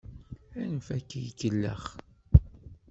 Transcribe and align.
Amek 0.61 0.87
ay 0.95 0.99
ak-ikellex? 1.01 1.85